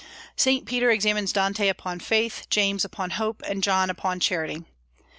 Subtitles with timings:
[0.35, 4.63] Saint Peter examines Dante upon faith, James upon hope, and John upon charity.